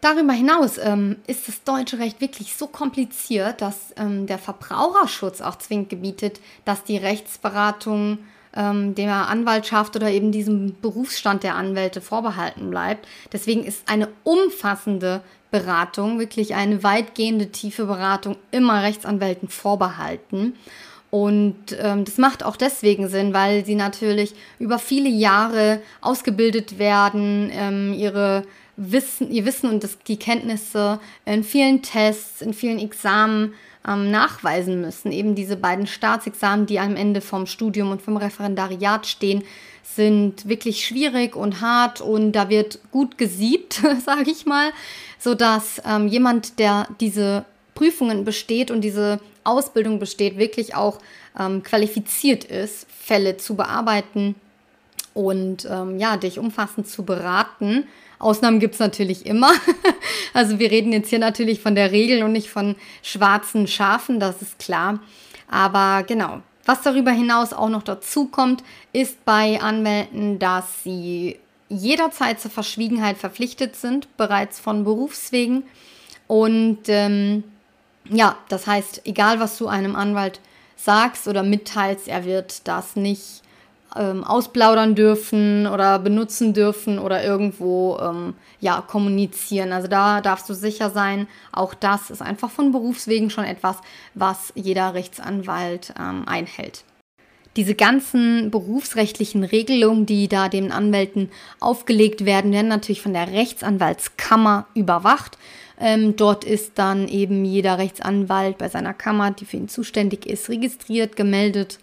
Darüber 0.00 0.32
hinaus 0.32 0.78
ähm, 0.78 1.16
ist 1.26 1.46
das 1.46 1.62
deutsche 1.62 1.98
Recht 1.98 2.22
wirklich 2.22 2.54
so 2.54 2.66
kompliziert, 2.66 3.60
dass 3.60 3.92
ähm, 3.96 4.26
der 4.26 4.38
Verbraucherschutz 4.38 5.42
auch 5.42 5.56
zwingend 5.56 5.90
gebietet, 5.90 6.40
dass 6.64 6.84
die 6.84 6.96
Rechtsberatung 6.96 8.18
ähm, 8.56 8.94
der 8.94 9.28
Anwaltschaft 9.28 9.96
oder 9.96 10.10
eben 10.10 10.32
diesem 10.32 10.74
Berufsstand 10.80 11.42
der 11.42 11.54
Anwälte 11.54 12.00
vorbehalten 12.00 12.70
bleibt. 12.70 13.06
Deswegen 13.32 13.64
ist 13.64 13.88
eine 13.88 14.08
umfassende 14.24 15.22
Beratung, 15.50 16.18
wirklich 16.18 16.54
eine 16.54 16.82
weitgehende, 16.82 17.50
tiefe 17.50 17.86
Beratung 17.86 18.36
immer 18.50 18.82
Rechtsanwälten 18.82 19.48
vorbehalten. 19.48 20.54
Und 21.10 21.76
ähm, 21.80 22.04
das 22.04 22.18
macht 22.18 22.44
auch 22.44 22.56
deswegen 22.56 23.08
Sinn, 23.08 23.34
weil 23.34 23.64
sie 23.64 23.74
natürlich 23.74 24.34
über 24.60 24.78
viele 24.78 25.08
Jahre 25.08 25.80
ausgebildet 26.00 26.78
werden, 26.78 27.50
ähm, 27.52 27.92
ihre 27.92 28.44
Wissen, 28.82 29.30
ihr 29.30 29.44
Wissen 29.44 29.68
und 29.68 29.84
das, 29.84 29.98
die 29.98 30.16
Kenntnisse 30.16 31.00
in 31.26 31.44
vielen 31.44 31.82
Tests, 31.82 32.40
in 32.40 32.54
vielen 32.54 32.78
Examen 32.78 33.52
ähm, 33.86 34.10
nachweisen 34.10 34.80
müssen. 34.80 35.12
Eben 35.12 35.34
diese 35.34 35.56
beiden 35.56 35.86
Staatsexamen, 35.86 36.64
die 36.64 36.80
am 36.80 36.96
Ende 36.96 37.20
vom 37.20 37.46
Studium 37.46 37.90
und 37.90 38.00
vom 38.00 38.16
Referendariat 38.16 39.06
stehen, 39.06 39.44
sind 39.82 40.48
wirklich 40.48 40.86
schwierig 40.86 41.36
und 41.36 41.60
hart 41.60 42.00
und 42.00 42.32
da 42.32 42.48
wird 42.48 42.78
gut 42.90 43.18
gesiebt, 43.18 43.82
sage 44.04 44.30
ich 44.30 44.46
mal, 44.46 44.70
sodass 45.18 45.82
ähm, 45.86 46.08
jemand, 46.08 46.58
der 46.58 46.88
diese 47.00 47.44
Prüfungen 47.74 48.24
besteht 48.24 48.70
und 48.70 48.80
diese 48.80 49.20
Ausbildung 49.44 49.98
besteht, 49.98 50.38
wirklich 50.38 50.74
auch 50.74 51.00
ähm, 51.38 51.62
qualifiziert 51.62 52.44
ist, 52.44 52.86
Fälle 52.90 53.36
zu 53.36 53.56
bearbeiten 53.56 54.36
und 55.12 55.68
ähm, 55.70 55.98
ja, 55.98 56.16
dich 56.16 56.38
umfassend 56.38 56.88
zu 56.88 57.04
beraten 57.04 57.84
Ausnahmen 58.20 58.60
gibt 58.60 58.74
es 58.74 58.80
natürlich 58.80 59.26
immer. 59.26 59.50
also 60.34 60.60
wir 60.60 60.70
reden 60.70 60.92
jetzt 60.92 61.08
hier 61.08 61.18
natürlich 61.18 61.60
von 61.60 61.74
der 61.74 61.90
Regel 61.90 62.22
und 62.22 62.32
nicht 62.32 62.50
von 62.50 62.76
schwarzen 63.02 63.66
Schafen, 63.66 64.20
das 64.20 64.42
ist 64.42 64.58
klar. 64.58 65.00
Aber 65.48 66.04
genau, 66.04 66.42
was 66.64 66.82
darüber 66.82 67.10
hinaus 67.10 67.52
auch 67.52 67.70
noch 67.70 67.82
dazu 67.82 68.26
kommt, 68.26 68.62
ist 68.92 69.24
bei 69.24 69.60
Anwälten, 69.60 70.38
dass 70.38 70.84
sie 70.84 71.40
jederzeit 71.68 72.40
zur 72.40 72.50
Verschwiegenheit 72.50 73.16
verpflichtet 73.16 73.74
sind, 73.74 74.14
bereits 74.16 74.60
von 74.60 74.84
Berufswegen. 74.84 75.64
Und 76.26 76.80
ähm, 76.88 77.42
ja, 78.08 78.36
das 78.48 78.66
heißt, 78.66 79.02
egal 79.04 79.40
was 79.40 79.56
du 79.56 79.66
einem 79.66 79.96
Anwalt 79.96 80.40
sagst 80.76 81.26
oder 81.26 81.42
mitteilst, 81.42 82.06
er 82.06 82.24
wird 82.24 82.68
das 82.68 82.96
nicht 82.96 83.42
ähm, 83.96 84.24
ausplaudern 84.24 84.94
dürfen 84.94 85.66
oder 85.66 85.98
benutzen 85.98 86.54
dürfen 86.54 86.98
oder 86.98 87.24
irgendwo 87.24 87.98
ähm, 87.98 88.34
ja 88.60 88.80
kommunizieren. 88.80 89.72
Also 89.72 89.88
da 89.88 90.20
darfst 90.20 90.48
du 90.48 90.54
sicher 90.54 90.90
sein. 90.90 91.26
Auch 91.52 91.74
das 91.74 92.10
ist 92.10 92.22
einfach 92.22 92.50
von 92.50 92.72
Berufswegen 92.72 93.30
schon 93.30 93.44
etwas, 93.44 93.76
was 94.14 94.52
jeder 94.54 94.94
Rechtsanwalt 94.94 95.94
ähm, 95.98 96.24
einhält. 96.26 96.84
Diese 97.56 97.74
ganzen 97.74 98.52
berufsrechtlichen 98.52 99.42
Regelungen, 99.42 100.06
die 100.06 100.28
da 100.28 100.48
den 100.48 100.70
Anwälten 100.70 101.30
aufgelegt 101.58 102.24
werden, 102.24 102.52
werden 102.52 102.68
natürlich 102.68 103.02
von 103.02 103.12
der 103.12 103.32
Rechtsanwaltskammer 103.32 104.66
überwacht. 104.74 105.36
Ähm, 105.80 106.14
dort 106.14 106.44
ist 106.44 106.78
dann 106.78 107.08
eben 107.08 107.44
jeder 107.44 107.78
Rechtsanwalt 107.78 108.58
bei 108.58 108.68
seiner 108.68 108.94
Kammer, 108.94 109.32
die 109.32 109.46
für 109.46 109.56
ihn 109.56 109.68
zuständig 109.68 110.26
ist, 110.26 110.48
registriert, 110.48 111.16
gemeldet, 111.16 111.80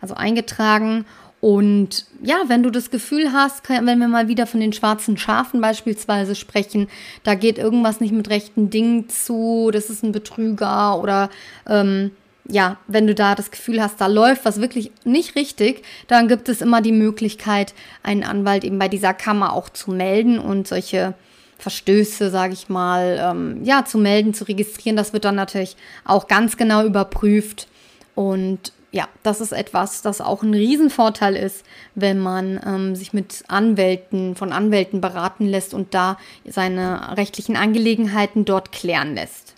also 0.00 0.14
eingetragen. 0.14 1.04
Und 1.40 2.04
ja, 2.22 2.36
wenn 2.48 2.62
du 2.62 2.70
das 2.70 2.90
Gefühl 2.90 3.32
hast, 3.32 3.68
wenn 3.68 3.98
wir 3.98 4.08
mal 4.08 4.28
wieder 4.28 4.46
von 4.46 4.60
den 4.60 4.74
schwarzen 4.74 5.16
Schafen 5.16 5.60
beispielsweise 5.60 6.34
sprechen, 6.34 6.88
da 7.24 7.34
geht 7.34 7.56
irgendwas 7.56 8.00
nicht 8.00 8.12
mit 8.12 8.28
rechten 8.28 8.68
Dingen 8.68 9.08
zu, 9.08 9.70
das 9.72 9.88
ist 9.88 10.02
ein 10.02 10.12
Betrüger 10.12 11.00
oder 11.00 11.30
ähm, 11.66 12.10
ja, 12.46 12.76
wenn 12.88 13.06
du 13.06 13.14
da 13.14 13.34
das 13.34 13.50
Gefühl 13.50 13.82
hast, 13.82 14.00
da 14.00 14.06
läuft 14.06 14.44
was 14.44 14.60
wirklich 14.60 14.90
nicht 15.04 15.34
richtig, 15.36 15.82
dann 16.08 16.28
gibt 16.28 16.48
es 16.48 16.60
immer 16.60 16.82
die 16.82 16.92
Möglichkeit, 16.92 17.74
einen 18.02 18.24
Anwalt 18.24 18.64
eben 18.64 18.78
bei 18.78 18.88
dieser 18.88 19.14
Kammer 19.14 19.52
auch 19.54 19.70
zu 19.70 19.92
melden 19.92 20.38
und 20.38 20.68
solche 20.68 21.14
Verstöße, 21.58 22.30
sage 22.30 22.54
ich 22.54 22.68
mal, 22.68 23.18
ähm, 23.20 23.64
ja, 23.64 23.84
zu 23.84 23.98
melden, 23.98 24.34
zu 24.34 24.44
registrieren. 24.44 24.96
Das 24.96 25.12
wird 25.12 25.24
dann 25.24 25.34
natürlich 25.34 25.76
auch 26.04 26.26
ganz 26.26 26.56
genau 26.56 26.84
überprüft. 26.84 27.68
Und 28.14 28.72
ja, 28.92 29.08
das 29.22 29.40
ist 29.40 29.52
etwas, 29.52 30.02
das 30.02 30.20
auch 30.20 30.42
ein 30.42 30.54
Riesenvorteil 30.54 31.36
ist, 31.36 31.64
wenn 31.94 32.18
man 32.18 32.60
ähm, 32.64 32.96
sich 32.96 33.12
mit 33.12 33.44
Anwälten, 33.48 34.34
von 34.34 34.52
Anwälten 34.52 35.00
beraten 35.00 35.46
lässt 35.46 35.74
und 35.74 35.94
da 35.94 36.18
seine 36.44 37.16
rechtlichen 37.16 37.56
Angelegenheiten 37.56 38.44
dort 38.44 38.72
klären 38.72 39.14
lässt. 39.14 39.54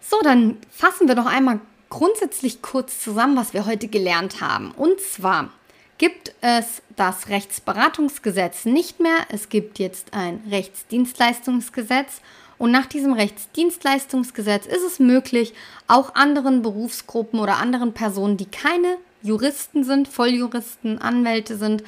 So, 0.00 0.16
dann 0.22 0.56
fassen 0.70 1.08
wir 1.08 1.14
noch 1.14 1.26
einmal 1.26 1.60
grundsätzlich 1.90 2.62
kurz 2.62 3.00
zusammen, 3.00 3.36
was 3.36 3.54
wir 3.54 3.66
heute 3.66 3.88
gelernt 3.88 4.40
haben. 4.40 4.72
Und 4.72 5.00
zwar 5.00 5.50
gibt 5.98 6.34
es 6.40 6.82
das 6.96 7.28
Rechtsberatungsgesetz 7.28 8.64
nicht 8.64 9.00
mehr. 9.00 9.18
Es 9.28 9.48
gibt 9.48 9.78
jetzt 9.78 10.12
ein 10.12 10.42
Rechtsdienstleistungsgesetz 10.50 12.20
und 12.58 12.70
nach 12.70 12.86
diesem 12.86 13.12
Rechtsdienstleistungsgesetz 13.12 14.66
ist 14.66 14.84
es 14.84 14.98
möglich, 14.98 15.54
auch 15.86 16.14
anderen 16.14 16.62
Berufsgruppen 16.62 17.40
oder 17.40 17.58
anderen 17.58 17.92
Personen, 17.92 18.36
die 18.36 18.46
keine 18.46 18.96
Juristen 19.22 19.84
sind, 19.84 20.08
Volljuristen, 20.08 20.98
Anwälte 20.98 21.56
sind, 21.56 21.82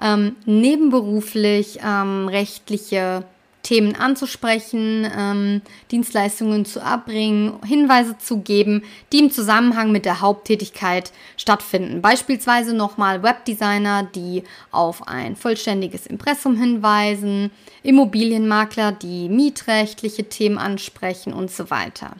ähm, 0.00 0.36
nebenberuflich 0.44 1.80
ähm, 1.84 2.28
rechtliche 2.28 3.24
Themen 3.72 3.96
anzusprechen, 3.96 5.10
ähm, 5.16 5.62
Dienstleistungen 5.90 6.66
zu 6.66 6.80
erbringen, 6.80 7.54
Hinweise 7.64 8.18
zu 8.18 8.40
geben, 8.40 8.82
die 9.12 9.20
im 9.20 9.30
Zusammenhang 9.30 9.90
mit 9.90 10.04
der 10.04 10.20
Haupttätigkeit 10.20 11.10
stattfinden. 11.38 12.02
Beispielsweise 12.02 12.74
nochmal 12.74 13.22
Webdesigner, 13.22 14.02
die 14.14 14.42
auf 14.72 15.08
ein 15.08 15.36
vollständiges 15.36 16.06
Impressum 16.06 16.58
hinweisen, 16.58 17.50
Immobilienmakler, 17.82 18.92
die 18.92 19.30
mietrechtliche 19.30 20.24
Themen 20.24 20.58
ansprechen 20.58 21.32
und 21.32 21.50
so 21.50 21.70
weiter. 21.70 22.16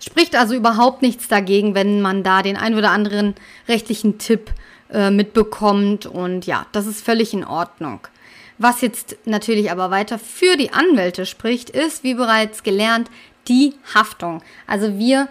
Spricht 0.00 0.34
also 0.34 0.56
überhaupt 0.56 1.02
nichts 1.02 1.28
dagegen, 1.28 1.76
wenn 1.76 2.02
man 2.02 2.24
da 2.24 2.42
den 2.42 2.56
ein 2.56 2.74
oder 2.74 2.90
anderen 2.90 3.36
rechtlichen 3.68 4.18
Tipp 4.18 4.50
äh, 4.92 5.12
mitbekommt 5.12 6.06
und 6.06 6.46
ja, 6.46 6.66
das 6.72 6.86
ist 6.86 7.04
völlig 7.04 7.32
in 7.32 7.44
Ordnung. 7.44 8.00
Was 8.58 8.80
jetzt 8.80 9.16
natürlich 9.24 9.70
aber 9.70 9.90
weiter 9.90 10.18
für 10.18 10.56
die 10.56 10.72
Anwälte 10.72 11.26
spricht, 11.26 11.70
ist, 11.70 12.04
wie 12.04 12.14
bereits 12.14 12.62
gelernt, 12.62 13.10
die 13.48 13.74
Haftung. 13.94 14.42
Also 14.66 14.98
wir 14.98 15.28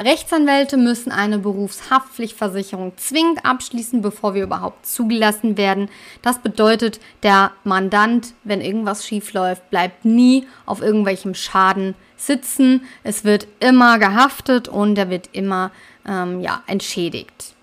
Rechtsanwälte 0.00 0.78
müssen 0.78 1.12
eine 1.12 1.38
Berufshaftpflichtversicherung 1.38 2.96
zwingend 2.96 3.44
abschließen, 3.44 4.00
bevor 4.00 4.34
wir 4.34 4.42
überhaupt 4.42 4.86
zugelassen 4.86 5.58
werden. 5.58 5.90
Das 6.22 6.38
bedeutet, 6.38 6.98
der 7.22 7.52
Mandant, 7.64 8.32
wenn 8.42 8.62
irgendwas 8.62 9.06
schief 9.06 9.34
läuft, 9.34 9.68
bleibt 9.68 10.06
nie 10.06 10.46
auf 10.64 10.80
irgendwelchem 10.80 11.34
Schaden 11.34 11.94
sitzen. 12.16 12.86
Es 13.04 13.24
wird 13.24 13.46
immer 13.60 13.98
gehaftet 13.98 14.66
und 14.68 14.96
er 14.96 15.10
wird 15.10 15.28
immer 15.32 15.72
ähm, 16.08 16.40
ja, 16.40 16.62
entschädigt. 16.66 17.54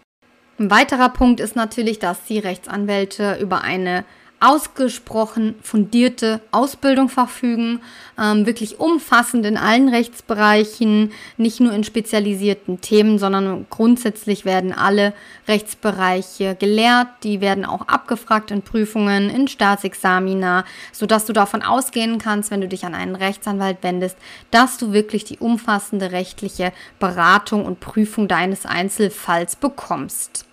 Ein 0.60 0.70
weiterer 0.70 1.10
Punkt 1.10 1.40
ist 1.40 1.56
natürlich, 1.56 1.98
dass 1.98 2.26
die 2.26 2.40
Rechtsanwälte 2.40 3.40
über 3.42 3.62
eine 3.62 4.06
ausgesprochen 4.40 5.56
fundierte 5.62 6.42
Ausbildung 6.52 7.10
verfügen, 7.10 7.82
ähm, 8.18 8.46
wirklich 8.46 8.80
umfassend 8.80 9.46
in 9.46 9.58
allen 9.58 9.90
Rechtsbereichen, 9.90 11.12
nicht 11.38 11.60
nur 11.60 11.74
in 11.74 11.84
spezialisierten 11.84 12.82
Themen, 12.82 13.20
sondern 13.20 13.66
grundsätzlich 13.70 14.46
werden 14.46 14.74
alle 14.74 15.14
Rechtsbereiche 15.48 16.56
gelehrt. 16.56 17.08
Die 17.24 17.42
werden 17.42 17.66
auch 17.66 17.88
abgefragt 17.88 18.52
in 18.52 18.62
Prüfungen, 18.62 19.30
in 19.30 19.48
Staatsexamina, 19.48 20.66
sodass 20.92 21.26
du 21.26 21.34
davon 21.34 21.62
ausgehen 21.62 22.18
kannst, 22.18 22.52
wenn 22.52 22.62
du 22.62 22.68
dich 22.68 22.86
an 22.86 22.96
einen 22.96 23.16
Rechtsanwalt 23.16 23.78
wendest, 23.82 24.18
dass 24.52 24.78
du 24.78 24.94
wirklich 24.94 25.26
die 25.26 25.40
umfassende 25.40 26.12
rechtliche 26.12 26.72
Beratung 27.00 27.66
und 27.66 27.80
Prüfung 27.80 28.28
deines 28.28 28.66
Einzelfalls 28.66 29.56
bekommst. 29.56 30.49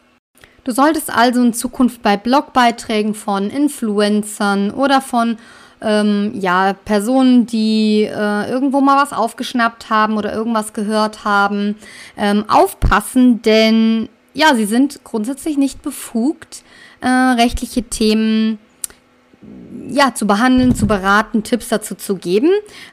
Du 0.67 0.73
solltest 0.73 1.11
also 1.11 1.45
in 1.45 1.55
Zukunft 1.55 2.03
bei 2.03 2.17
Blogbeiträgen 2.17 3.15
von 3.15 3.51
Influencern 3.51 4.73
oder 4.73 5.01
von 5.01 5.39
ähm, 5.81 6.33
ja, 6.35 6.73
Personen, 6.73 7.47
die 7.47 8.03
äh, 8.03 8.51
irgendwo 8.51 8.81
mal 8.81 9.01
was 9.01 9.13
aufgeschnappt 9.13 9.91
haben 9.91 10.17
oder 10.17 10.35
irgendwas 10.35 10.73
gehört 10.73 11.25
haben, 11.25 11.77
ähm, 12.17 12.47
aufpassen, 12.49 13.43
denn 13.43 14.09
ja, 14.35 14.57
sie 14.57 14.65
sind 14.65 15.05
grundsätzlich 15.05 15.57
nicht 15.57 15.83
befugt, 15.83 16.65
äh, 17.01 17.07
rechtliche 17.07 17.85
Themen 17.85 18.59
ja, 19.89 20.15
zu 20.15 20.27
behandeln, 20.27 20.75
zu 20.75 20.87
beraten, 20.87 21.43
Tipps 21.43 21.69
dazu 21.69 21.95
zu 21.95 22.17
geben. 22.17 22.51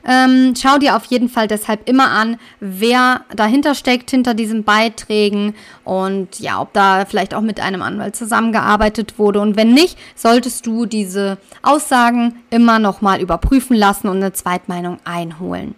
Ähm, 0.07 0.53
schau 0.55 0.77
dir 0.77 0.95
auf 0.95 1.05
jeden 1.05 1.29
Fall 1.29 1.47
deshalb 1.47 1.87
immer 1.89 2.11
an, 2.11 2.37
wer 2.59 3.21
dahinter 3.35 3.75
steckt, 3.75 4.11
hinter 4.11 4.33
diesen 4.33 4.63
Beiträgen 4.63 5.55
und 5.83 6.39
ja, 6.39 6.61
ob 6.61 6.73
da 6.73 7.05
vielleicht 7.05 7.33
auch 7.33 7.41
mit 7.41 7.59
einem 7.59 7.81
Anwalt 7.81 8.15
zusammengearbeitet 8.15 9.17
wurde. 9.17 9.39
Und 9.39 9.55
wenn 9.55 9.73
nicht, 9.73 9.97
solltest 10.15 10.65
du 10.65 10.85
diese 10.85 11.37
Aussagen 11.61 12.35
immer 12.49 12.79
nochmal 12.79 13.21
überprüfen 13.21 13.75
lassen 13.75 14.07
und 14.07 14.17
eine 14.17 14.33
Zweitmeinung 14.33 14.97
einholen. 15.03 15.75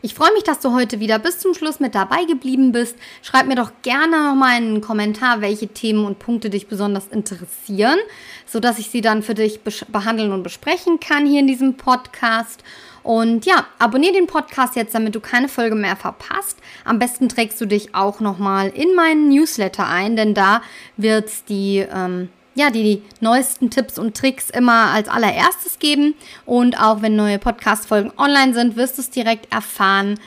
Ich 0.00 0.14
freue 0.14 0.32
mich, 0.32 0.44
dass 0.44 0.60
du 0.60 0.72
heute 0.72 1.00
wieder 1.00 1.18
bis 1.18 1.40
zum 1.40 1.54
Schluss 1.54 1.80
mit 1.80 1.96
dabei 1.96 2.24
geblieben 2.24 2.70
bist. 2.70 2.96
Schreib 3.20 3.46
mir 3.46 3.56
doch 3.56 3.72
gerne 3.82 4.28
nochmal 4.28 4.56
einen 4.56 4.80
Kommentar, 4.80 5.40
welche 5.40 5.66
Themen 5.66 6.04
und 6.04 6.20
Punkte 6.20 6.50
dich 6.50 6.68
besonders 6.68 7.08
interessieren, 7.08 7.98
sodass 8.46 8.78
ich 8.78 8.90
sie 8.90 9.00
dann 9.00 9.24
für 9.24 9.34
dich 9.34 9.60
behandeln 9.88 10.32
und 10.32 10.44
besprechen 10.44 11.00
kann 11.00 11.26
hier 11.26 11.40
in 11.40 11.48
diesem 11.48 11.76
Podcast. 11.76 12.62
Und 13.02 13.44
ja, 13.44 13.66
abonniere 13.80 14.12
den 14.12 14.28
Podcast 14.28 14.76
jetzt, 14.76 14.94
damit 14.94 15.16
du 15.16 15.20
keine 15.20 15.48
Folge 15.48 15.74
mehr 15.74 15.96
verpasst. 15.96 16.58
Am 16.84 17.00
besten 17.00 17.28
trägst 17.28 17.60
du 17.60 17.66
dich 17.66 17.94
auch 17.96 18.20
nochmal 18.20 18.68
in 18.68 18.94
meinen 18.94 19.28
Newsletter 19.28 19.88
ein, 19.88 20.14
denn 20.14 20.32
da 20.32 20.62
wird 20.96 21.48
die 21.48 21.78
ähm, 21.78 22.28
ja, 22.58 22.70
die, 22.70 23.02
neuesten 23.20 23.70
Tipps 23.70 24.00
und 24.00 24.16
Tricks 24.16 24.50
immer 24.50 24.90
als 24.90 25.08
allererstes 25.08 25.78
geben. 25.78 26.14
Und 26.44 26.80
auch 26.82 27.02
wenn 27.02 27.14
neue 27.14 27.38
Podcast-Folgen 27.38 28.12
online 28.18 28.52
sind, 28.52 28.74
wirst 28.74 28.98
du 28.98 29.02
es 29.02 29.10
direkt 29.10 29.52
erfahren. 29.52 30.18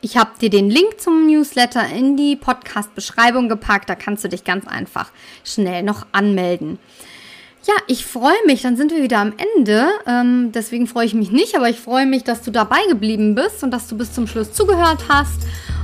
Ich 0.00 0.16
habe 0.16 0.30
dir 0.40 0.48
den 0.48 0.70
Link 0.70 1.00
zum 1.00 1.26
Newsletter 1.26 1.84
in 1.88 2.16
die 2.16 2.36
Podcast-Beschreibung 2.36 3.48
gepackt. 3.48 3.90
Da 3.90 3.96
kannst 3.96 4.22
du 4.22 4.28
dich 4.28 4.44
ganz 4.44 4.68
einfach 4.68 5.10
schnell 5.42 5.82
noch 5.82 6.06
anmelden. 6.12 6.78
Ja, 7.66 7.74
ich 7.88 8.06
freue 8.06 8.46
mich. 8.46 8.62
Dann 8.62 8.76
sind 8.76 8.92
wir 8.92 9.02
wieder 9.02 9.18
am 9.18 9.32
Ende. 9.56 9.88
Ähm, 10.06 10.52
deswegen 10.52 10.86
freue 10.86 11.04
ich 11.04 11.14
mich 11.14 11.32
nicht, 11.32 11.56
aber 11.56 11.68
ich 11.68 11.80
freue 11.80 12.06
mich, 12.06 12.22
dass 12.22 12.42
du 12.42 12.52
dabei 12.52 12.78
geblieben 12.88 13.34
bist 13.34 13.64
und 13.64 13.72
dass 13.72 13.88
du 13.88 13.96
bis 13.96 14.12
zum 14.12 14.28
Schluss 14.28 14.52
zugehört 14.52 15.04
hast. 15.08 15.40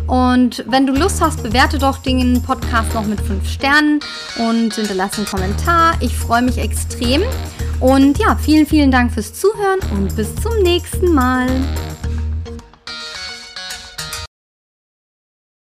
Und 0.07 0.64
wenn 0.68 0.87
du 0.87 0.92
Lust 0.92 1.20
hast, 1.20 1.42
bewerte 1.42 1.78
doch 1.78 1.98
den 1.98 2.40
Podcast 2.42 2.94
noch 2.94 3.04
mit 3.04 3.20
5 3.20 3.48
Sternen 3.48 3.98
und 4.38 4.74
hinterlasse 4.74 5.18
einen 5.18 5.26
Kommentar. 5.26 5.94
Ich 6.00 6.16
freue 6.16 6.42
mich 6.42 6.59
extrem. 6.59 7.22
Und 7.80 8.16
ja, 8.18 8.37
vielen, 8.37 8.66
vielen 8.66 8.92
Dank 8.92 9.12
fürs 9.12 9.35
Zuhören 9.35 9.80
und 9.92 10.14
bis 10.14 10.33
zum 10.37 10.57
nächsten 10.62 11.12
Mal. 11.12 11.48